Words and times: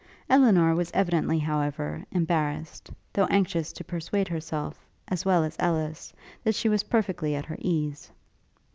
Elinor 0.31 0.73
was 0.73 0.89
evidently, 0.95 1.37
however, 1.37 2.03
embarrassed, 2.11 2.89
though 3.13 3.27
anxious 3.27 3.71
to 3.73 3.83
persuade 3.83 4.27
herself, 4.27 4.83
as 5.09 5.25
well 5.25 5.43
as 5.43 5.55
Ellis, 5.59 6.11
that 6.43 6.55
she 6.55 6.69
was 6.69 6.81
perfectly 6.81 7.35
at 7.35 7.45
her 7.45 7.57
ease. 7.59 8.11